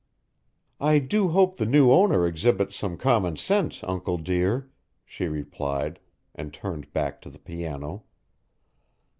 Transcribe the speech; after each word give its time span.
"I 0.79 0.97
do 0.97 1.27
hope 1.27 1.57
the 1.57 1.65
new 1.67 1.91
owner 1.91 2.25
exhibits 2.25 2.75
some 2.75 2.97
common 2.97 3.37
sense, 3.37 3.83
Uncle 3.83 4.17
dear," 4.17 4.67
she 5.05 5.27
replied, 5.27 5.99
and 6.33 6.51
turned 6.51 6.91
back 6.91 7.21
to 7.21 7.29
the 7.29 7.37
piano. 7.37 8.05